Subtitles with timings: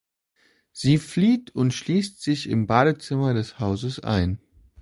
[0.71, 4.39] Sie flieht und schließt sich im Badezimmer des Hauses ein.